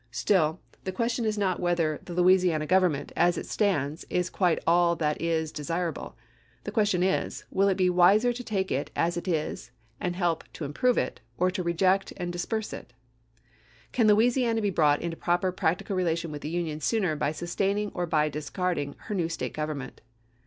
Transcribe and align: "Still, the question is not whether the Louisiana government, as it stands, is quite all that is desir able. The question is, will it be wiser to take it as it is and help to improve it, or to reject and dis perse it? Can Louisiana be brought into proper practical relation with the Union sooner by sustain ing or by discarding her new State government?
"Still, 0.25 0.59
the 0.83 0.91
question 0.91 1.25
is 1.25 1.37
not 1.37 1.59
whether 1.59 1.99
the 2.03 2.13
Louisiana 2.15 2.65
government, 2.65 3.11
as 3.15 3.37
it 3.37 3.45
stands, 3.45 4.03
is 4.09 4.31
quite 4.31 4.57
all 4.65 4.95
that 4.95 5.21
is 5.21 5.51
desir 5.51 5.89
able. 5.89 6.17
The 6.63 6.71
question 6.71 7.03
is, 7.03 7.45
will 7.51 7.67
it 7.67 7.77
be 7.77 7.87
wiser 7.87 8.33
to 8.33 8.43
take 8.43 8.71
it 8.71 8.89
as 8.95 9.15
it 9.15 9.27
is 9.27 9.69
and 9.99 10.15
help 10.15 10.43
to 10.53 10.65
improve 10.65 10.97
it, 10.97 11.21
or 11.37 11.51
to 11.51 11.61
reject 11.61 12.13
and 12.17 12.31
dis 12.33 12.47
perse 12.47 12.73
it? 12.73 12.93
Can 13.91 14.07
Louisiana 14.07 14.61
be 14.63 14.71
brought 14.71 15.03
into 15.03 15.17
proper 15.17 15.51
practical 15.51 15.95
relation 15.95 16.31
with 16.31 16.41
the 16.41 16.49
Union 16.49 16.81
sooner 16.81 17.15
by 17.15 17.31
sustain 17.31 17.77
ing 17.77 17.91
or 17.93 18.07
by 18.07 18.27
discarding 18.27 18.95
her 19.05 19.13
new 19.13 19.29
State 19.29 19.53
government? 19.53 20.01